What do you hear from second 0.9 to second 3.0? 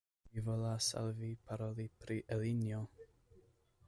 al Vi paroli pri Elinjo!